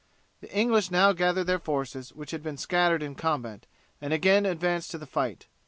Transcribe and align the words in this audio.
The 0.39 0.51
English 0.51 0.89
now 0.89 1.13
gathered 1.13 1.43
their 1.43 1.59
forces 1.59 2.09
which 2.11 2.31
had 2.31 2.41
been 2.41 2.57
scattered 2.57 3.03
in 3.03 3.13
combat, 3.13 3.67
and 4.01 4.11
again 4.13 4.47
advanced 4.47 4.89
to 4.89 4.97
the 4.97 5.05
fight. 5.05 5.45